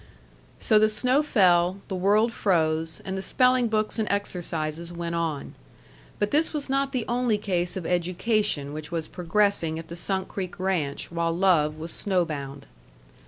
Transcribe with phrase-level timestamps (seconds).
[0.57, 5.53] So the snow fell, the world froze, and the spelling books and exercises went on.
[6.17, 10.27] But this was not the only case of education which was progressing at the Sunk
[10.27, 12.65] Creek Ranch while love was snowbound.